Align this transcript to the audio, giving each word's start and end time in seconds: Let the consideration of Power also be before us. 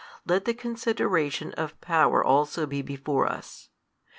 Let 0.25 0.45
the 0.45 0.55
consideration 0.55 1.51
of 1.53 1.79
Power 1.79 2.23
also 2.25 2.65
be 2.65 2.81
before 2.81 3.27
us. 3.27 3.69